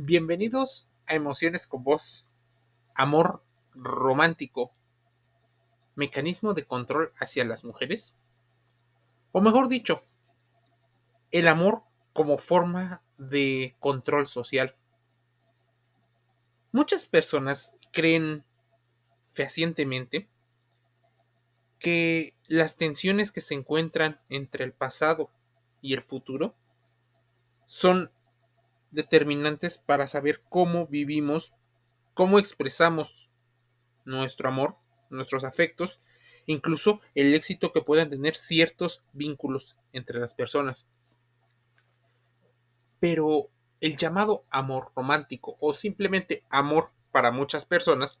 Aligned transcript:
Bienvenidos 0.00 0.88
a 1.08 1.16
Emociones 1.16 1.66
con 1.66 1.82
Voz. 1.82 2.24
Amor 2.94 3.42
romántico. 3.74 4.70
Mecanismo 5.96 6.54
de 6.54 6.64
control 6.64 7.12
hacia 7.18 7.44
las 7.44 7.64
mujeres. 7.64 8.16
O 9.32 9.40
mejor 9.40 9.66
dicho, 9.66 10.04
el 11.32 11.48
amor 11.48 11.82
como 12.12 12.38
forma 12.38 13.02
de 13.16 13.74
control 13.80 14.28
social. 14.28 14.76
Muchas 16.70 17.06
personas 17.06 17.74
creen 17.90 18.44
fehacientemente 19.32 20.28
que 21.80 22.36
las 22.46 22.76
tensiones 22.76 23.32
que 23.32 23.40
se 23.40 23.54
encuentran 23.54 24.20
entre 24.28 24.64
el 24.64 24.72
pasado 24.72 25.32
y 25.82 25.92
el 25.94 26.02
futuro 26.02 26.54
son 27.66 28.12
determinantes 28.90 29.78
para 29.78 30.06
saber 30.06 30.42
cómo 30.48 30.86
vivimos, 30.86 31.54
cómo 32.14 32.38
expresamos 32.38 33.28
nuestro 34.04 34.48
amor, 34.48 34.76
nuestros 35.10 35.44
afectos, 35.44 36.00
incluso 36.46 37.00
el 37.14 37.34
éxito 37.34 37.72
que 37.72 37.82
puedan 37.82 38.10
tener 38.10 38.34
ciertos 38.34 39.02
vínculos 39.12 39.76
entre 39.92 40.18
las 40.18 40.34
personas. 40.34 40.88
Pero 43.00 43.50
el 43.80 43.96
llamado 43.96 44.44
amor 44.50 44.90
romántico 44.96 45.56
o 45.60 45.72
simplemente 45.72 46.44
amor 46.48 46.90
para 47.12 47.30
muchas 47.30 47.64
personas 47.64 48.20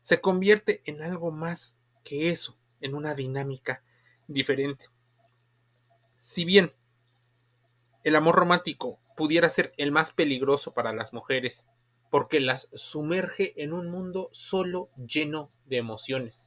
se 0.00 0.20
convierte 0.20 0.82
en 0.84 1.02
algo 1.02 1.30
más 1.30 1.78
que 2.04 2.30
eso, 2.30 2.56
en 2.80 2.94
una 2.94 3.14
dinámica 3.14 3.82
diferente. 4.26 4.86
Si 6.16 6.44
bien 6.44 6.72
el 8.02 8.16
amor 8.16 8.36
romántico 8.36 8.98
pudiera 9.16 9.48
ser 9.48 9.72
el 9.76 9.92
más 9.92 10.12
peligroso 10.12 10.74
para 10.74 10.92
las 10.92 11.12
mujeres, 11.12 11.68
porque 12.10 12.40
las 12.40 12.68
sumerge 12.72 13.60
en 13.62 13.72
un 13.72 13.90
mundo 13.90 14.28
solo 14.32 14.88
lleno 14.96 15.50
de 15.66 15.78
emociones, 15.78 16.44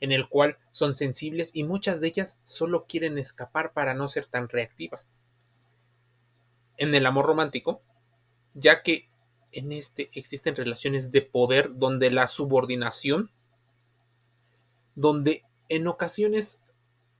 en 0.00 0.12
el 0.12 0.28
cual 0.28 0.58
son 0.70 0.96
sensibles 0.96 1.50
y 1.54 1.64
muchas 1.64 2.00
de 2.00 2.08
ellas 2.08 2.40
solo 2.44 2.86
quieren 2.86 3.18
escapar 3.18 3.72
para 3.72 3.94
no 3.94 4.08
ser 4.08 4.26
tan 4.26 4.48
reactivas. 4.48 5.08
En 6.76 6.94
el 6.94 7.06
amor 7.06 7.26
romántico, 7.26 7.82
ya 8.54 8.82
que 8.82 9.08
en 9.50 9.72
este 9.72 10.10
existen 10.14 10.54
relaciones 10.54 11.10
de 11.10 11.22
poder 11.22 11.70
donde 11.74 12.10
la 12.10 12.26
subordinación, 12.26 13.30
donde 14.94 15.44
en 15.68 15.86
ocasiones 15.86 16.60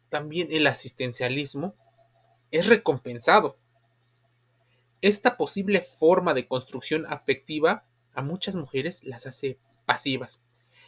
también 0.09 0.49
el 0.51 0.67
asistencialismo 0.67 1.75
es 2.51 2.67
recompensado 2.67 3.59
esta 5.01 5.37
posible 5.37 5.81
forma 5.81 6.35
de 6.35 6.47
construcción 6.47 7.07
afectiva 7.09 7.85
a 8.13 8.23
muchas 8.23 8.57
mujeres 8.57 9.05
las 9.05 9.27
hace 9.27 9.59
pasivas 9.87 10.43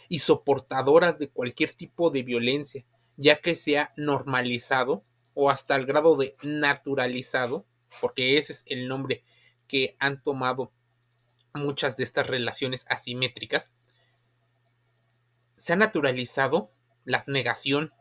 y 0.08 0.18
soportadoras 0.18 1.18
de 1.18 1.30
cualquier 1.30 1.72
tipo 1.72 2.10
de 2.10 2.22
violencia, 2.22 2.84
ya 3.16 3.40
que 3.40 3.54
se 3.54 3.78
ha 3.78 3.92
normalizado 3.96 5.04
o 5.34 5.50
hasta 5.50 5.76
el 5.76 5.86
grado 5.86 6.16
de 6.16 6.36
naturalizado, 6.42 7.66
porque 8.00 8.36
ese 8.36 8.52
es 8.52 8.64
el 8.66 8.88
nombre 8.88 9.22
que 9.68 9.96
han 10.00 10.22
tomado 10.22 10.72
muchas 11.54 11.96
de 11.96 12.04
estas 12.04 12.26
relaciones 12.26 12.86
asimétricas, 12.88 13.74
se 15.54 15.72
ha 15.72 15.76
naturalizado 15.76 16.72
la 17.04 17.22
negación. 17.26 17.92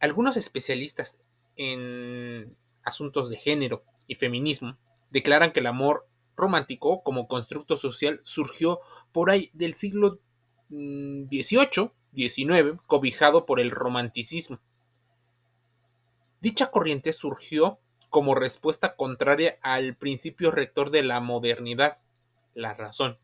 Algunos 0.00 0.36
especialistas 0.36 1.18
en 1.56 2.56
asuntos 2.82 3.28
de 3.28 3.36
género 3.36 3.84
y 4.06 4.14
feminismo 4.16 4.76
declaran 5.10 5.52
que 5.52 5.60
el 5.60 5.66
amor 5.66 6.06
romántico 6.36 7.02
como 7.02 7.28
constructo 7.28 7.76
social 7.76 8.20
surgió 8.24 8.80
por 9.12 9.30
ahí 9.30 9.50
del 9.52 9.74
siglo 9.74 10.18
XVIII, 10.68 11.84
mm, 11.84 12.16
XIX, 12.16 12.80
cobijado 12.86 13.46
por 13.46 13.60
el 13.60 13.70
romanticismo. 13.70 14.58
Dicha 16.40 16.70
corriente 16.70 17.12
surgió 17.12 17.78
como 18.10 18.34
respuesta 18.34 18.96
contraria 18.96 19.58
al 19.62 19.96
principio 19.96 20.50
rector 20.50 20.90
de 20.90 21.02
la 21.02 21.20
modernidad, 21.20 22.02
la 22.54 22.74
razón. 22.74 23.18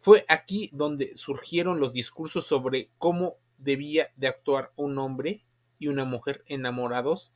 Fue 0.00 0.24
aquí 0.28 0.70
donde 0.72 1.16
surgieron 1.16 1.80
los 1.80 1.92
discursos 1.92 2.46
sobre 2.46 2.90
cómo 2.98 3.36
debía 3.56 4.08
de 4.16 4.28
actuar 4.28 4.72
un 4.76 4.98
hombre 4.98 5.44
y 5.78 5.88
una 5.88 6.04
mujer 6.04 6.44
enamorados 6.46 7.32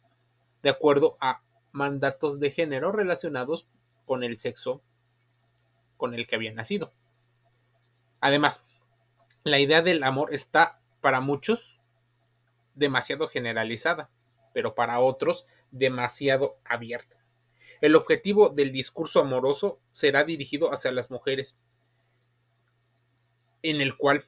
de 0.62 0.70
acuerdo 0.70 1.16
a 1.20 1.42
mandatos 1.72 2.38
de 2.38 2.50
género 2.50 2.92
relacionados 2.92 3.66
con 4.06 4.22
el 4.22 4.38
sexo 4.38 4.82
con 5.96 6.14
el 6.14 6.26
que 6.26 6.36
había 6.36 6.52
nacido. 6.52 6.92
Además, 8.20 8.64
la 9.44 9.58
idea 9.58 9.82
del 9.82 10.02
amor 10.04 10.32
está 10.32 10.80
para 11.00 11.20
muchos 11.20 11.80
demasiado 12.74 13.28
generalizada, 13.28 14.10
pero 14.52 14.74
para 14.74 15.00
otros 15.00 15.46
demasiado 15.70 16.56
abierta. 16.64 17.16
El 17.80 17.96
objetivo 17.96 18.50
del 18.50 18.70
discurso 18.70 19.20
amoroso 19.20 19.80
será 19.90 20.24
dirigido 20.24 20.72
hacia 20.72 20.92
las 20.92 21.10
mujeres, 21.10 21.58
en 23.62 23.80
el 23.80 23.96
cual 23.96 24.26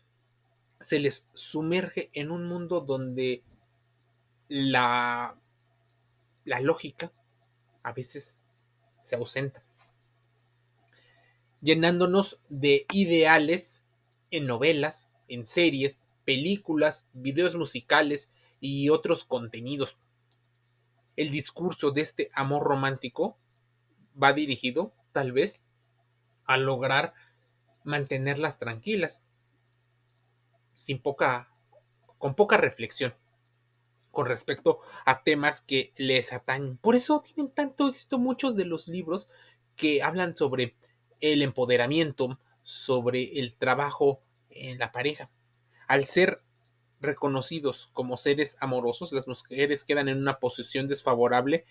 se 0.81 0.99
les 0.99 1.29
sumerge 1.35 2.11
en 2.13 2.31
un 2.31 2.47
mundo 2.47 2.81
donde 2.81 3.43
la, 4.49 5.37
la 6.45 6.61
lógica 6.61 7.13
a 7.85 7.93
veces 7.93 8.41
se 9.01 9.15
ausenta, 9.15 9.63
llenándonos 11.61 12.41
de 12.49 12.87
ideales 12.93 13.85
en 14.31 14.47
novelas, 14.47 15.11
en 15.29 15.47
series, 15.47 16.03
películas, 16.25 17.07
videos 17.13 17.55
musicales 17.55 18.33
y 18.61 18.89
otros 18.89 19.25
contenidos. 19.25 19.99
El 21.17 21.31
discurso 21.31 21.93
de 21.93 22.01
este 22.01 22.31
amor 22.35 22.65
romántico 22.65 23.37
va 24.21 24.33
dirigido, 24.33 24.93
tal 25.13 25.33
vez, 25.33 25.61
a 26.47 26.57
lograr 26.57 27.15
mantenerlas 27.85 28.59
tranquilas, 28.59 29.21
sin 30.75 31.01
poca, 31.01 31.51
con 32.19 32.35
poca 32.35 32.57
reflexión 32.57 33.15
con 34.15 34.27
respecto 34.27 34.81
a 35.05 35.23
temas 35.23 35.61
que 35.61 35.93
les 35.97 36.33
atañen. 36.33 36.79
Por 36.79 36.95
eso 36.95 37.21
tienen 37.21 37.53
tanto 37.53 37.89
éxito 37.89 38.19
muchos 38.19 38.57
de 38.57 38.65
los 38.65 38.89
libros 38.89 39.29
que 39.77 40.03
hablan 40.03 40.35
sobre 40.37 40.77
el 41.21 41.43
empoderamiento, 41.43 42.39
sobre 42.63 43.39
el 43.39 43.55
trabajo 43.55 44.23
en 44.49 44.79
la 44.79 44.93
pareja. 44.93 45.31
Al 45.87 46.05
ser 46.05 46.43
reconocidos 47.01 47.91
como 47.93 48.17
seres 48.17 48.57
amorosos, 48.61 49.13
las 49.13 49.29
mujeres 49.29 49.85
quedan 49.85 50.09
en 50.09 50.19
una 50.19 50.39
posición 50.39 50.89
desfavorable 50.89 51.67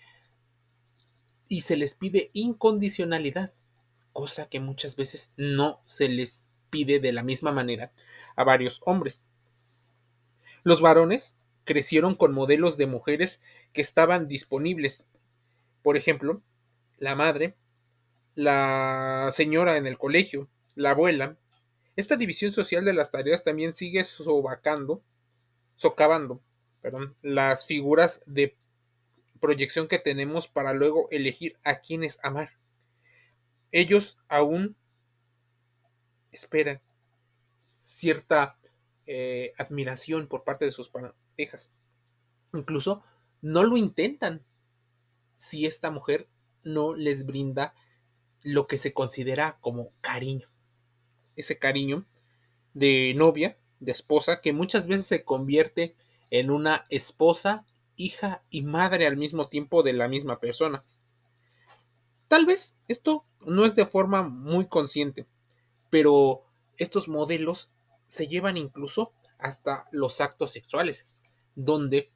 y 1.48 1.62
se 1.62 1.76
les 1.76 1.94
pide 1.94 2.30
incondicionalidad, 2.32 3.52
cosa 4.12 4.48
que 4.48 4.60
muchas 4.60 4.96
veces 4.96 5.32
no 5.36 5.80
se 5.84 6.08
les 6.08 6.48
pide 6.70 7.00
de 7.00 7.12
la 7.12 7.22
misma 7.22 7.52
manera 7.52 7.92
a 8.36 8.44
varios 8.44 8.80
hombres. 8.84 9.22
Los 10.62 10.80
varones 10.80 11.36
crecieron 11.64 12.14
con 12.14 12.32
modelos 12.32 12.76
de 12.76 12.86
mujeres 12.86 13.40
que 13.72 13.80
estaban 13.80 14.28
disponibles. 14.28 15.06
Por 15.82 15.96
ejemplo, 15.96 16.42
la 16.98 17.14
madre, 17.14 17.54
la 18.34 19.28
señora 19.32 19.76
en 19.76 19.86
el 19.86 19.98
colegio, 19.98 20.48
la 20.74 20.90
abuela. 20.90 21.36
Esta 21.96 22.16
división 22.16 22.52
social 22.52 22.84
de 22.84 22.92
las 22.92 23.10
tareas 23.10 23.44
también 23.44 23.74
sigue 23.74 24.04
sobacando, 24.04 25.02
socavando, 25.76 26.40
perdón, 26.80 27.16
las 27.22 27.66
figuras 27.66 28.22
de 28.26 28.56
proyección 29.40 29.88
que 29.88 29.98
tenemos 29.98 30.48
para 30.48 30.72
luego 30.72 31.08
elegir 31.10 31.58
a 31.64 31.80
quienes 31.80 32.18
amar. 32.22 32.52
Ellos 33.72 34.18
aún 34.28 34.76
esperan 36.32 36.80
cierta 37.80 38.56
eh, 39.06 39.52
admiración 39.58 40.26
por 40.26 40.44
parte 40.44 40.64
de 40.64 40.72
sus 40.72 40.88
Incluso 42.52 43.02
no 43.42 43.62
lo 43.62 43.76
intentan 43.76 44.44
si 45.36 45.66
esta 45.66 45.90
mujer 45.90 46.28
no 46.62 46.94
les 46.94 47.26
brinda 47.26 47.74
lo 48.42 48.66
que 48.66 48.78
se 48.78 48.92
considera 48.92 49.58
como 49.60 49.90
cariño. 50.00 50.48
Ese 51.36 51.58
cariño 51.58 52.06
de 52.74 53.12
novia, 53.14 53.58
de 53.80 53.92
esposa, 53.92 54.40
que 54.40 54.52
muchas 54.52 54.86
veces 54.86 55.06
se 55.06 55.24
convierte 55.24 55.96
en 56.30 56.50
una 56.50 56.84
esposa, 56.90 57.66
hija 57.96 58.42
y 58.50 58.62
madre 58.62 59.06
al 59.06 59.16
mismo 59.16 59.48
tiempo 59.48 59.82
de 59.82 59.92
la 59.92 60.08
misma 60.08 60.40
persona. 60.40 60.84
Tal 62.28 62.46
vez 62.46 62.76
esto 62.88 63.24
no 63.40 63.64
es 63.64 63.74
de 63.74 63.86
forma 63.86 64.22
muy 64.22 64.66
consciente, 64.66 65.26
pero 65.90 66.44
estos 66.76 67.08
modelos 67.08 67.70
se 68.06 68.26
llevan 68.26 68.56
incluso 68.56 69.12
hasta 69.38 69.86
los 69.90 70.20
actos 70.20 70.52
sexuales, 70.52 71.08
donde 71.54 72.12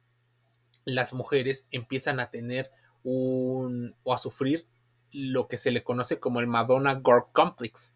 las 0.85 1.13
mujeres 1.13 1.67
empiezan 1.71 2.19
a 2.19 2.29
tener 2.29 2.71
un 3.03 3.95
o 4.03 4.13
a 4.13 4.17
sufrir 4.17 4.67
lo 5.11 5.47
que 5.47 5.57
se 5.57 5.71
le 5.71 5.83
conoce 5.83 6.19
como 6.19 6.39
el 6.39 6.47
Madonna 6.47 6.95
Gore 6.95 7.25
Complex, 7.31 7.95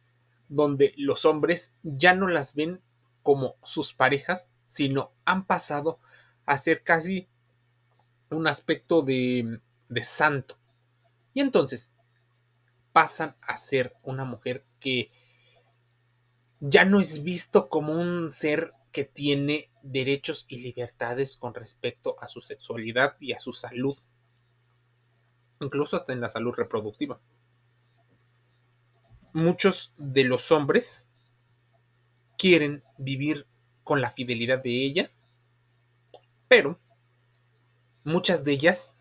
donde 0.50 0.94
los 0.98 1.26
hombres 1.26 1.76
ya 1.84 2.14
no 2.14 2.28
las 2.28 2.56
ven 2.56 2.82
como 3.22 3.56
sus 3.64 3.94
parejas, 3.94 4.52
sino 4.66 5.12
han 5.26 5.46
pasado 5.46 6.00
a 6.46 6.58
ser 6.58 6.84
casi 6.84 7.30
un 8.30 8.48
aspecto 8.48 9.02
de, 9.02 9.60
de 9.90 10.04
santo. 10.04 10.58
Y 11.34 11.42
entonces 11.42 11.92
pasan 12.92 13.36
a 13.42 13.58
ser 13.58 13.96
una 14.04 14.26
mujer 14.26 14.66
que 14.80 15.12
ya 16.60 16.86
no 16.86 17.00
es 17.00 17.24
visto 17.24 17.70
como 17.70 17.94
un 17.94 18.30
ser 18.30 18.74
que 18.94 19.04
tiene 19.04 19.72
derechos 19.82 20.46
y 20.48 20.62
libertades 20.62 21.36
con 21.36 21.54
respecto 21.56 22.16
a 22.22 22.28
su 22.28 22.40
sexualidad 22.40 23.18
y 23.20 23.34
a 23.34 23.40
su 23.40 23.52
salud, 23.52 23.98
incluso 25.60 25.98
hasta 25.98 26.14
en 26.14 26.22
la 26.22 26.30
salud 26.30 26.54
reproductiva. 26.54 27.20
Muchos 29.34 29.94
de 29.98 30.24
los 30.26 30.52
hombres 30.52 31.10
quieren 32.38 32.84
vivir 33.00 33.48
con 33.84 34.00
la 34.00 34.12
fidelidad 34.12 34.62
de 34.62 34.86
ella, 34.86 35.12
pero 36.48 36.80
muchas 38.04 38.44
de 38.44 38.52
ellas 38.52 39.00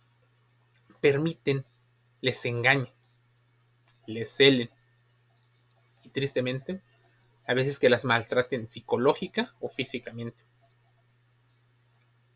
permiten, 1.03 1.67
les 2.23 2.47
engañen, 2.47 2.88
les 4.06 4.31
celen 4.31 4.71
y 6.03 6.09
tristemente 6.09 6.81
a 7.47 7.55
veces 7.55 7.79
que 7.79 7.91
las 7.91 8.05
maltraten 8.05 8.69
psicológica 8.69 9.55
o 9.61 9.69
físicamente. 9.69 10.44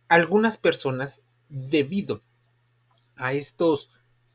Algunas 0.09 0.57
personas, 0.57 1.23
debido 1.49 2.23
a 3.17 3.33
estos 3.33 3.91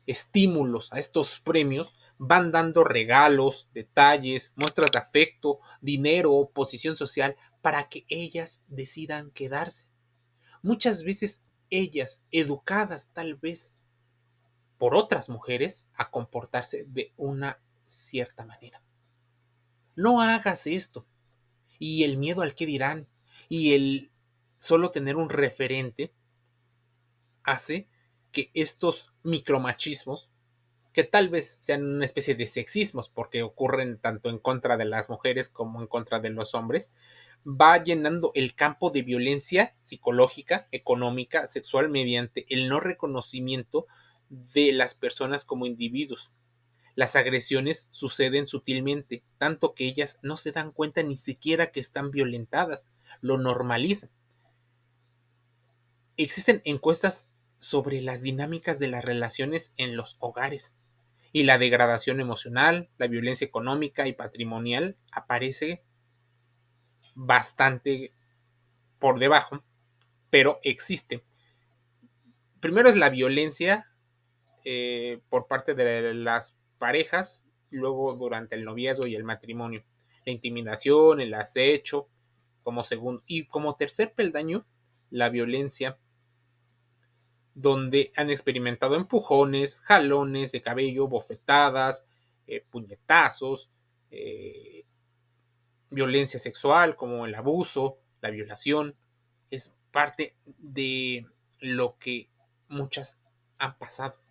estímulos, 0.06 0.92
a 0.92 0.98
estos 0.98 1.40
premios, 1.40 1.94
van 2.18 2.52
dando 2.52 2.84
regalos, 2.84 3.68
detalles, 3.72 4.52
muestras 4.56 4.90
de 4.92 4.98
afecto, 4.98 5.60
dinero, 5.80 6.50
posición 6.52 6.96
social, 6.96 7.36
para 7.62 7.88
que 7.88 8.04
ellas 8.08 8.62
decidan 8.68 9.30
quedarse. 9.30 9.88
Muchas 10.62 11.04
veces 11.04 11.42
ellas, 11.70 12.22
educadas 12.30 13.10
tal 13.12 13.34
vez 13.34 13.72
por 14.78 14.94
otras 14.96 15.28
mujeres, 15.28 15.88
a 15.94 16.10
comportarse 16.10 16.84
de 16.88 17.12
una 17.16 17.60
cierta 17.84 18.44
manera. 18.44 18.82
No 19.96 20.22
hagas 20.22 20.66
esto. 20.66 21.06
Y 21.78 22.04
el 22.04 22.16
miedo 22.16 22.42
al 22.42 22.54
que 22.54 22.66
dirán 22.66 23.08
y 23.48 23.74
el 23.74 24.10
solo 24.58 24.90
tener 24.90 25.16
un 25.16 25.28
referente 25.28 26.12
hace 27.42 27.88
que 28.30 28.50
estos 28.54 29.12
micromachismos, 29.22 30.30
que 30.92 31.04
tal 31.04 31.28
vez 31.28 31.58
sean 31.60 31.84
una 31.84 32.04
especie 32.04 32.34
de 32.34 32.46
sexismos 32.46 33.08
porque 33.08 33.42
ocurren 33.42 33.98
tanto 33.98 34.30
en 34.30 34.38
contra 34.38 34.76
de 34.76 34.84
las 34.84 35.10
mujeres 35.10 35.48
como 35.48 35.80
en 35.80 35.86
contra 35.86 36.20
de 36.20 36.30
los 36.30 36.54
hombres, 36.54 36.92
va 37.46 37.82
llenando 37.82 38.30
el 38.34 38.54
campo 38.54 38.90
de 38.90 39.02
violencia 39.02 39.74
psicológica, 39.82 40.68
económica, 40.70 41.46
sexual 41.46 41.88
mediante 41.88 42.46
el 42.48 42.68
no 42.68 42.78
reconocimiento 42.80 43.86
de 44.28 44.72
las 44.72 44.94
personas 44.94 45.44
como 45.44 45.66
individuos, 45.66 46.30
las 46.94 47.16
agresiones 47.16 47.88
suceden 47.90 48.46
sutilmente, 48.46 49.22
tanto 49.38 49.74
que 49.74 49.86
ellas 49.86 50.18
no 50.22 50.36
se 50.36 50.52
dan 50.52 50.72
cuenta 50.72 51.02
ni 51.02 51.16
siquiera 51.16 51.72
que 51.72 51.80
están 51.80 52.10
violentadas, 52.10 52.86
lo 53.20 53.38
normalizan. 53.38 54.10
Existen 56.16 56.60
encuestas 56.64 57.28
sobre 57.58 58.02
las 58.02 58.22
dinámicas 58.22 58.78
de 58.78 58.88
las 58.88 59.04
relaciones 59.04 59.72
en 59.76 59.96
los 59.96 60.16
hogares 60.20 60.74
y 61.32 61.44
la 61.44 61.58
degradación 61.58 62.20
emocional, 62.20 62.90
la 62.98 63.06
violencia 63.06 63.46
económica 63.46 64.06
y 64.06 64.12
patrimonial 64.12 64.96
aparece 65.12 65.82
bastante 67.14 68.12
por 68.98 69.18
debajo, 69.18 69.64
pero 70.28 70.60
existe. 70.62 71.24
Primero 72.60 72.88
es 72.88 72.96
la 72.96 73.08
violencia 73.08 73.86
eh, 74.64 75.20
por 75.30 75.46
parte 75.46 75.74
de 75.74 76.14
las 76.14 76.56
parejas, 76.82 77.44
luego 77.70 78.12
durante 78.16 78.56
el 78.56 78.64
noviazgo 78.64 79.06
y 79.06 79.14
el 79.14 79.22
matrimonio. 79.22 79.84
La 80.26 80.32
intimidación, 80.32 81.20
el 81.20 81.32
acecho, 81.32 82.08
como 82.64 82.82
segundo. 82.82 83.22
Y 83.28 83.46
como 83.46 83.76
tercer 83.76 84.12
peldaño, 84.14 84.66
la 85.08 85.28
violencia, 85.28 85.96
donde 87.54 88.12
han 88.16 88.30
experimentado 88.30 88.96
empujones, 88.96 89.78
jalones 89.78 90.50
de 90.50 90.60
cabello, 90.60 91.06
bofetadas, 91.06 92.04
eh, 92.48 92.66
puñetazos, 92.68 93.70
eh, 94.10 94.84
violencia 95.88 96.40
sexual 96.40 96.96
como 96.96 97.26
el 97.26 97.34
abuso, 97.36 98.00
la 98.20 98.30
violación. 98.30 98.96
Es 99.50 99.72
parte 99.92 100.34
de 100.58 101.26
lo 101.60 101.96
que 102.00 102.28
muchas 102.66 103.20
han 103.58 103.78
pasado. 103.78 104.21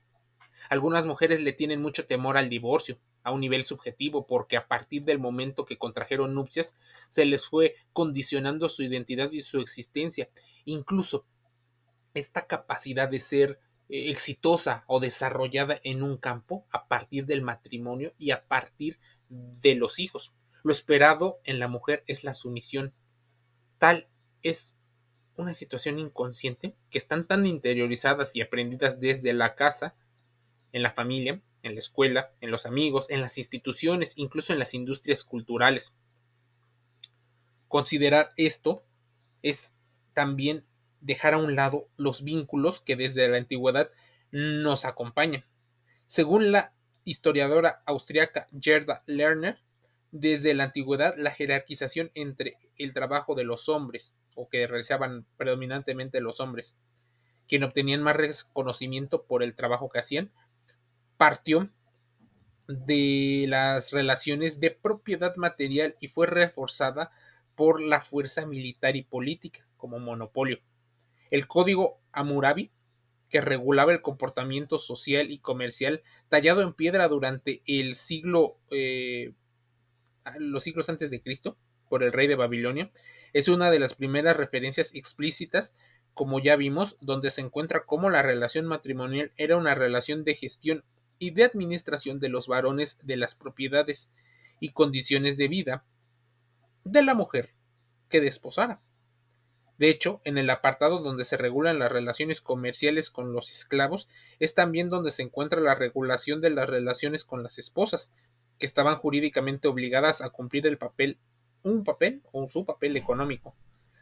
Algunas 0.70 1.06
mujeres 1.06 1.42
le 1.42 1.54
tienen 1.54 1.82
mucho 1.82 2.06
temor 2.06 2.38
al 2.38 2.50
divorcio, 2.50 3.00
a 3.24 3.32
un 3.32 3.42
nivel 3.42 3.64
subjetivo, 3.64 4.26
porque 4.26 4.58
a 4.58 4.68
partir 4.68 5.04
del 5.04 5.20
momento 5.20 5.66
que 5.66 5.78
contrajeron 5.78 6.34
nupcias, 6.34 6.76
se 7.08 7.26
les 7.26 7.48
fue 7.48 7.76
condicionando 7.94 8.70
su 8.70 8.84
identidad 8.84 9.32
y 9.32 9.42
su 9.42 9.60
existencia. 9.60 10.30
Incluso 10.66 11.26
esta 12.14 12.48
capacidad 12.48 13.10
de 13.10 13.20
ser 13.20 13.60
eh, 13.90 14.10
exitosa 14.10 14.84
o 14.88 15.00
desarrollada 15.00 15.80
en 15.84 16.04
un 16.04 16.18
campo 16.18 16.66
a 16.72 16.88
partir 16.88 17.26
del 17.26 17.42
matrimonio 17.42 18.14
y 18.18 18.32
a 18.32 18.46
partir 18.48 19.00
de 19.30 19.76
los 19.76 20.00
hijos. 20.00 20.34
Lo 20.64 20.72
esperado 20.72 21.40
en 21.44 21.60
la 21.60 21.68
mujer 21.68 22.04
es 22.08 22.24
la 22.24 22.34
sumisión. 22.34 22.94
Tal 23.78 24.08
es 24.44 24.76
una 25.38 25.54
situación 25.54 26.00
inconsciente 26.00 26.76
que 26.90 26.98
están 26.98 27.26
tan 27.26 27.46
interiorizadas 27.46 28.36
y 28.36 28.42
aprendidas 28.42 29.00
desde 29.00 29.34
la 29.34 29.56
casa 29.56 29.96
en 30.74 30.84
la 30.84 30.92
familia, 30.92 31.42
en 31.64 31.74
la 31.74 31.80
escuela, 31.80 32.32
en 32.42 32.52
los 32.52 32.66
amigos, 32.66 33.10
en 33.10 33.22
las 33.22 33.38
instituciones, 33.38 34.14
incluso 34.18 34.54
en 34.54 34.60
las 34.60 34.74
industrias 34.74 35.24
culturales. 35.24 35.96
Considerar 37.68 38.32
esto 38.38 38.84
es 39.42 39.76
también 40.14 40.66
dejar 41.00 41.34
a 41.34 41.38
un 41.38 41.56
lado 41.56 41.88
los 41.98 42.24
vínculos 42.24 42.82
que 42.82 42.96
desde 42.96 43.28
la 43.28 43.38
antigüedad 43.38 43.90
nos 44.32 44.86
acompañan. 44.86 45.46
Según 46.06 46.52
la 46.52 46.74
historiadora 47.06 47.82
austriaca 47.86 48.48
Gerda 48.60 49.04
Lerner, 49.06 49.60
desde 50.12 50.54
la 50.54 50.66
antigüedad 50.66 51.16
la 51.18 51.32
jerarquización 51.32 52.12
entre 52.16 52.58
el 52.78 52.94
trabajo 52.94 53.36
de 53.36 53.44
los 53.44 53.70
hombres, 53.70 54.16
o 54.36 54.50
que 54.50 54.68
realizaban 54.68 55.26
predominantemente 55.38 56.22
los 56.22 56.40
hombres, 56.40 56.78
quien 57.48 57.64
obtenían 57.64 58.02
más 58.02 58.16
reconocimiento 58.16 59.24
por 59.24 59.44
el 59.44 59.56
trabajo 59.56 59.90
que 59.90 60.00
hacían, 60.00 60.32
partió 61.22 61.70
de 62.68 63.46
las 63.48 63.92
relaciones 63.92 64.60
de 64.60 64.72
propiedad 64.72 65.36
material 65.36 65.96
y 66.00 66.08
fue 66.08 66.26
reforzada 66.26 67.12
por 67.54 67.80
la 67.80 68.02
fuerza 68.02 68.48
militar 68.48 68.96
y 68.96 69.04
política 69.04 69.64
como 69.78 70.00
monopolio. 70.00 70.58
El 71.30 71.46
código 71.46 72.00
Hammurabi, 72.12 72.72
que 73.30 73.40
regulaba 73.40 73.92
el 73.92 74.02
comportamiento 74.02 74.80
social 74.80 75.30
y 75.30 75.38
comercial 75.38 76.02
tallado 76.28 76.64
en 76.64 76.74
piedra 76.74 77.08
durante 77.08 77.62
el 77.68 77.94
siglo, 77.94 78.58
eh, 78.72 79.34
los 80.40 80.64
siglos 80.64 80.90
antes 80.90 81.12
de 81.12 81.22
Cristo, 81.22 81.56
por 81.88 82.02
el 82.02 82.14
rey 82.14 82.26
de 82.26 82.36
Babilonia, 82.36 82.90
es 83.34 83.48
una 83.48 83.70
de 83.70 83.78
las 83.78 83.94
primeras 83.94 84.38
referencias 84.38 84.96
explícitas, 84.96 85.76
como 86.16 86.40
ya 86.40 86.56
vimos, 86.56 86.98
donde 87.00 87.30
se 87.30 87.42
encuentra 87.42 87.86
cómo 87.86 88.10
la 88.10 88.24
relación 88.24 88.66
matrimonial 88.66 89.32
era 89.38 89.56
una 89.56 89.76
relación 89.76 90.24
de 90.24 90.34
gestión 90.34 90.84
y 91.22 91.30
de 91.30 91.44
administración 91.44 92.20
de 92.20 92.30
los 92.30 92.48
varones 92.48 92.98
de 93.04 93.16
las 93.16 93.36
propiedades 93.36 94.12
y 94.60 94.70
condiciones 94.70 95.38
de 95.38 95.48
vida 95.48 95.86
de 96.84 97.04
la 97.04 97.14
mujer 97.14 97.54
que 98.10 98.20
desposara. 98.20 98.82
De 99.78 99.90
hecho, 99.90 100.20
en 100.24 100.40
el 100.40 100.50
apartado 100.50 100.98
donde 100.98 101.24
se 101.26 101.38
regulan 101.38 101.78
las 101.78 101.92
relaciones 101.92 102.42
comerciales 102.42 103.12
con 103.12 103.34
los 103.34 103.52
esclavos, 103.52 104.10
es 104.40 104.56
también 104.56 104.90
donde 104.90 105.12
se 105.12 105.22
encuentra 105.22 105.62
la 105.62 105.76
regulación 105.76 106.42
de 106.42 106.50
las 106.50 106.68
relaciones 106.68 107.24
con 107.24 107.44
las 107.44 107.60
esposas, 107.60 108.12
que 108.58 108.66
estaban 108.66 108.96
jurídicamente 108.96 109.68
obligadas 109.68 110.22
a 110.22 110.32
cumplir 110.32 110.66
el 110.66 110.80
papel, 110.80 111.20
un 111.62 111.84
papel 111.84 112.24
o 112.32 112.48
su 112.48 112.66
papel 112.66 112.98
económico. 112.98 113.54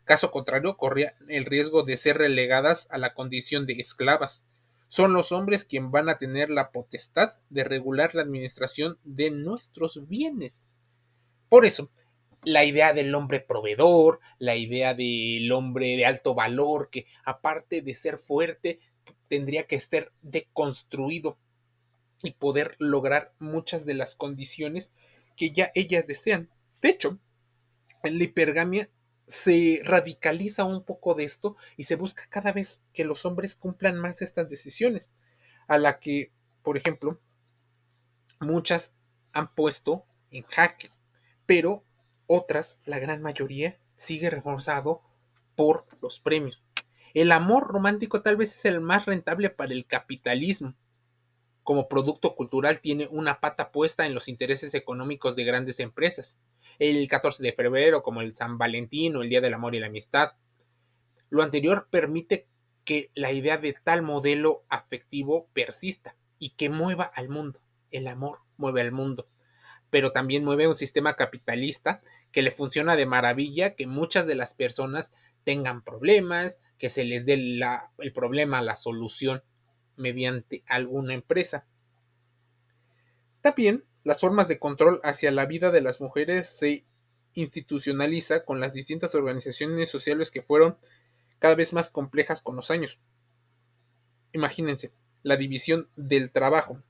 Caso 0.06 0.32
contrario, 0.32 0.78
corría 0.78 1.16
el 1.28 1.44
riesgo 1.44 1.84
de 1.84 1.98
ser 1.98 2.18
relegadas 2.18 2.88
a 2.92 2.98
la 2.98 3.14
condición 3.14 3.66
de 3.66 3.74
esclavas, 3.74 4.46
son 4.90 5.14
los 5.14 5.32
hombres 5.32 5.66
quienes 5.66 5.92
van 5.92 6.10
a 6.10 6.18
tener 6.18 6.50
la 6.50 6.72
potestad 6.72 7.34
de 7.50 7.64
regular 7.64 8.16
la 8.16 8.24
administración 8.24 8.98
de 9.04 9.30
nuestros 9.30 10.08
bienes. 10.08 10.64
Por 11.48 11.66
eso, 11.66 11.92
la 12.44 12.66
idea 12.66 12.94
del 12.94 13.14
hombre 13.14 13.40
proveedor, 13.40 14.20
la 14.40 14.56
idea 14.56 14.94
del 14.94 15.52
hombre 15.52 15.96
de 15.96 16.06
alto 16.06 16.34
valor, 16.34 16.90
que 16.90 17.06
aparte 17.24 17.82
de 17.82 17.94
ser 17.94 18.18
fuerte, 18.18 18.80
tendría 19.28 19.68
que 19.68 19.76
estar 19.76 20.12
deconstruido 20.22 21.38
y 22.24 22.32
poder 22.32 22.76
lograr 22.80 23.34
muchas 23.40 23.86
de 23.86 23.94
las 23.94 24.16
condiciones 24.16 24.92
que 25.38 25.52
ya 25.52 25.72
ellas 25.76 26.08
desean. 26.08 26.50
De 26.82 26.90
hecho, 26.90 27.20
en 28.04 28.18
la 28.18 28.24
hipergamia 28.24 28.90
se 29.30 29.82
radicaliza 29.84 30.64
un 30.66 30.84
poco 30.84 31.14
de 31.14 31.24
esto 31.24 31.56
y 31.78 31.84
se 31.84 31.96
busca 31.96 32.24
cada 32.30 32.52
vez 32.52 32.84
que 32.94 33.06
los 33.06 33.26
hombres 33.26 33.56
cumplan 33.56 33.96
más 33.96 34.24
estas 34.24 34.50
decisiones, 34.50 35.12
a 35.68 35.78
la 35.78 36.00
que, 36.00 36.32
por 36.64 36.78
ejemplo, 36.78 37.22
muchas 38.40 38.96
han 39.32 39.54
puesto 39.54 40.04
en 40.32 40.44
jaque, 40.46 40.90
pero 41.46 41.84
otras, 42.26 42.82
la 42.86 42.98
gran 42.98 43.22
mayoría, 43.22 43.78
sigue 43.94 44.32
reforzado 44.32 45.04
por 45.56 45.86
los 46.02 46.20
premios. 46.20 46.64
El 47.14 47.32
amor 47.32 47.68
romántico 47.68 48.24
tal 48.24 48.36
vez 48.36 48.56
es 48.56 48.66
el 48.66 48.82
más 48.82 49.06
rentable 49.06 49.52
para 49.52 49.74
el 49.74 49.86
capitalismo. 49.86 50.74
Como 51.62 51.88
producto 51.88 52.36
cultural 52.36 52.80
tiene 52.80 53.08
una 53.12 53.40
pata 53.40 53.72
puesta 53.72 54.08
en 54.08 54.16
los 54.16 54.28
intereses 54.28 54.74
económicos 54.74 55.36
de 55.36 55.44
grandes 55.44 55.80
empresas. 55.80 56.40
El 56.80 57.08
14 57.08 57.44
de 57.44 57.54
febrero, 57.54 58.02
como 58.02 58.22
el 58.22 58.34
San 58.34 58.58
Valentín 58.58 59.16
o 59.16 59.22
el 59.22 59.30
Día 59.30 59.42
del 59.42 59.54
Amor 59.54 59.76
y 59.76 59.80
la 59.80 59.88
Amistad. 59.88 60.32
Lo 61.30 61.44
anterior 61.44 61.88
permite 61.92 62.48
que 62.86 63.12
la 63.14 63.32
idea 63.32 63.58
de 63.58 63.74
tal 63.74 64.02
modelo 64.02 64.64
afectivo 64.70 65.48
persista 65.54 66.16
y 66.40 66.52
que 66.52 66.70
mueva 66.70 67.04
al 67.04 67.30
mundo. 67.30 67.62
El 67.92 68.08
amor 68.08 68.40
mueve 68.58 68.82
al 68.82 68.92
mundo, 68.92 69.28
pero 69.90 70.12
también 70.12 70.44
mueve 70.44 70.68
un 70.68 70.76
sistema 70.76 71.16
capitalista 71.16 72.02
que 72.32 72.42
le 72.42 72.52
funciona 72.52 72.96
de 72.96 73.06
maravilla, 73.06 73.76
que 73.76 73.86
muchas 73.86 74.26
de 74.26 74.36
las 74.36 74.54
personas 74.54 75.14
tengan 75.44 75.84
problemas, 75.84 76.62
que 76.78 76.90
se 76.90 77.04
les 77.04 77.26
dé 77.26 77.34
el 77.34 78.14
problema, 78.14 78.62
la 78.62 78.76
solución 78.76 79.44
mediante 79.98 80.64
alguna 80.68 81.14
empresa. 81.14 81.66
También 83.42 83.84
las 84.04 84.22
formas 84.22 84.48
de 84.48 84.60
control 84.60 85.02
hacia 85.04 85.32
la 85.32 85.46
vida 85.46 85.72
de 85.72 85.82
las 85.82 86.02
mujeres 86.02 86.50
se 86.50 86.86
institucionaliza 87.34 88.46
con 88.46 88.60
las 88.60 88.74
distintas 88.74 89.16
organizaciones 89.16 89.90
sociales 89.90 90.32
que 90.32 90.42
fueron 90.42 90.78
cada 91.40 91.56
vez 91.56 91.74
más 91.74 91.92
complejas 91.92 92.42
con 92.42 92.56
los 92.56 92.72
años. 92.72 93.00
Imagínense, 94.34 94.92
la 95.24 95.38
división 95.38 95.90
del 95.96 96.32
trabajo. 96.32 96.82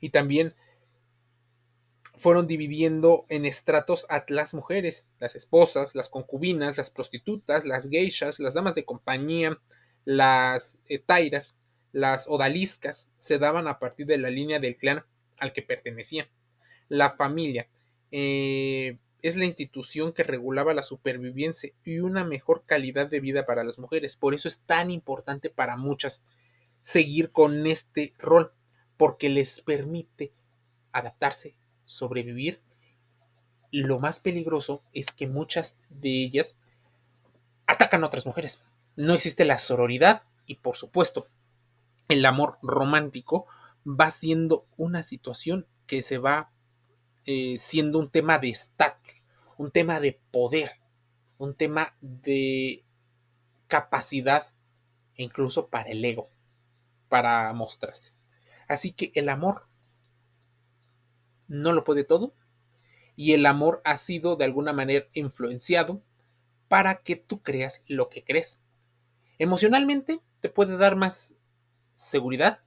Y 0.00 0.10
también 0.10 0.54
fueron 2.16 2.46
dividiendo 2.46 3.24
en 3.28 3.46
estratos 3.46 4.06
a 4.10 4.24
las 4.28 4.52
mujeres, 4.52 5.08
las 5.18 5.36
esposas, 5.36 5.94
las 5.94 6.08
concubinas, 6.08 6.76
las 6.76 6.90
prostitutas, 6.90 7.64
las 7.64 7.88
geishas, 7.88 8.40
las 8.40 8.54
damas 8.54 8.74
de 8.74 8.84
compañía, 8.84 9.58
las 10.04 10.78
eh, 10.86 10.98
tairas, 10.98 11.56
las 11.92 12.28
odaliscas, 12.28 13.10
se 13.18 13.38
daban 13.38 13.68
a 13.68 13.78
partir 13.78 14.06
de 14.06 14.18
la 14.18 14.30
línea 14.30 14.58
del 14.58 14.76
clan 14.76 15.04
al 15.40 15.52
que 15.52 15.62
pertenecían. 15.62 16.26
La 16.88 17.10
familia 17.10 17.68
eh, 18.12 18.98
es 19.22 19.36
la 19.36 19.44
institución 19.44 20.12
que 20.12 20.22
regulaba 20.22 20.74
la 20.74 20.82
supervivencia 20.82 21.72
y 21.84 21.98
una 21.98 22.24
mejor 22.24 22.64
calidad 22.66 23.08
de 23.08 23.20
vida 23.20 23.46
para 23.46 23.64
las 23.64 23.78
mujeres. 23.78 24.16
Por 24.16 24.34
eso 24.34 24.48
es 24.48 24.60
tan 24.60 24.90
importante 24.90 25.50
para 25.50 25.76
muchas 25.76 26.24
seguir 26.82 27.30
con 27.30 27.66
este 27.66 28.14
rol, 28.18 28.52
porque 28.96 29.28
les 29.28 29.60
permite 29.60 30.32
adaptarse 30.92 31.54
sobrevivir, 31.84 32.60
lo 33.72 33.98
más 33.98 34.20
peligroso 34.20 34.82
es 34.92 35.12
que 35.12 35.26
muchas 35.26 35.76
de 35.88 36.10
ellas 36.10 36.56
atacan 37.66 38.02
a 38.02 38.06
otras 38.06 38.26
mujeres. 38.26 38.62
No 38.96 39.14
existe 39.14 39.44
la 39.44 39.58
sororidad 39.58 40.24
y 40.46 40.56
por 40.56 40.76
supuesto 40.76 41.28
el 42.08 42.26
amor 42.26 42.58
romántico 42.62 43.46
va 43.86 44.10
siendo 44.10 44.66
una 44.76 45.02
situación 45.02 45.66
que 45.86 46.02
se 46.02 46.18
va 46.18 46.52
eh, 47.26 47.56
siendo 47.58 47.98
un 47.98 48.10
tema 48.10 48.38
de 48.38 48.48
estatus, 48.50 49.24
un 49.56 49.70
tema 49.70 50.00
de 50.00 50.20
poder, 50.30 50.72
un 51.38 51.54
tema 51.54 51.94
de 52.00 52.84
capacidad 53.66 54.52
incluso 55.16 55.68
para 55.68 55.90
el 55.90 56.04
ego, 56.04 56.30
para 57.08 57.52
mostrarse. 57.52 58.14
Así 58.68 58.92
que 58.92 59.12
el 59.14 59.28
amor 59.28 59.66
no 61.48 61.72
lo 61.72 61.84
puede 61.84 62.04
todo 62.04 62.34
y 63.16 63.32
el 63.32 63.44
amor 63.44 63.82
ha 63.84 63.96
sido 63.96 64.36
de 64.36 64.44
alguna 64.44 64.72
manera 64.72 65.06
influenciado 65.12 66.02
para 66.68 67.02
que 67.02 67.16
tú 67.16 67.42
creas 67.42 67.82
lo 67.86 68.08
que 68.08 68.24
crees. 68.24 68.62
Emocionalmente 69.38 70.20
te 70.40 70.48
puede 70.48 70.76
dar 70.76 70.96
más 70.96 71.36
seguridad, 71.92 72.60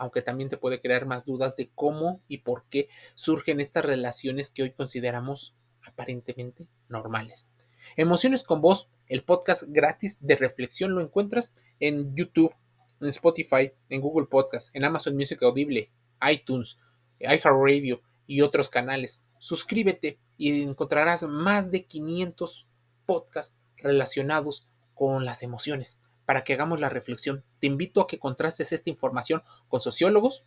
aunque 0.00 0.22
también 0.22 0.48
te 0.48 0.56
puede 0.56 0.80
crear 0.80 1.04
más 1.04 1.26
dudas 1.26 1.56
de 1.56 1.70
cómo 1.74 2.22
y 2.26 2.38
por 2.38 2.64
qué 2.70 2.88
surgen 3.14 3.60
estas 3.60 3.84
relaciones 3.84 4.50
que 4.50 4.62
hoy 4.62 4.70
consideramos 4.70 5.54
aparentemente 5.82 6.66
normales. 6.88 7.52
Emociones 7.96 8.42
con 8.42 8.62
voz, 8.62 8.88
el 9.08 9.24
podcast 9.24 9.64
gratis 9.68 10.16
de 10.20 10.36
reflexión 10.36 10.94
lo 10.94 11.02
encuentras 11.02 11.52
en 11.80 12.16
YouTube, 12.16 12.54
en 12.98 13.08
Spotify, 13.08 13.72
en 13.90 14.00
Google 14.00 14.26
Podcast, 14.26 14.74
en 14.74 14.84
Amazon 14.84 15.16
Music 15.16 15.42
Audible, 15.42 15.90
iTunes, 16.32 16.78
iHeartRadio 17.18 18.00
y 18.26 18.40
otros 18.40 18.70
canales. 18.70 19.20
Suscríbete 19.38 20.18
y 20.38 20.62
encontrarás 20.62 21.24
más 21.24 21.70
de 21.70 21.84
500 21.84 22.66
podcasts 23.04 23.54
relacionados 23.76 24.66
con 24.94 25.26
las 25.26 25.42
emociones 25.42 26.00
para 26.30 26.44
que 26.44 26.52
hagamos 26.52 26.78
la 26.78 26.88
reflexión. 26.88 27.42
Te 27.58 27.66
invito 27.66 28.00
a 28.00 28.06
que 28.06 28.20
contrastes 28.20 28.70
esta 28.70 28.88
información 28.88 29.42
con 29.66 29.80
sociólogos, 29.80 30.44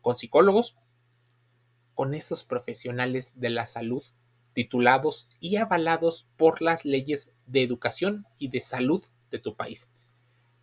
con 0.00 0.18
psicólogos, 0.18 0.74
con 1.94 2.14
esos 2.14 2.42
profesionales 2.42 3.38
de 3.38 3.50
la 3.50 3.64
salud 3.64 4.02
titulados 4.54 5.28
y 5.38 5.54
avalados 5.54 6.26
por 6.36 6.60
las 6.62 6.84
leyes 6.84 7.30
de 7.46 7.62
educación 7.62 8.26
y 8.38 8.48
de 8.48 8.60
salud 8.60 9.04
de 9.30 9.38
tu 9.38 9.54
país. 9.54 9.92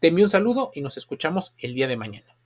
Te 0.01 0.09
envío 0.09 0.25
un 0.25 0.31
saludo 0.31 0.71
y 0.73 0.81
nos 0.81 0.97
escuchamos 0.97 1.53
el 1.59 1.73
día 1.73 1.87
de 1.87 1.95
mañana. 1.95 2.36